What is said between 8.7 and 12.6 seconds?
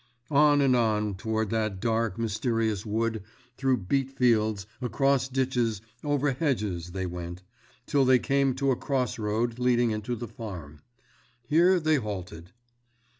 a cross road leading into the farm. Here they halted.